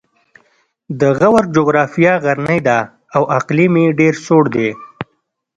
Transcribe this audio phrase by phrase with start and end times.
[0.99, 2.79] د غور جغرافیه غرنۍ ده
[3.15, 4.69] او اقلیم یې ډېر سوړ دی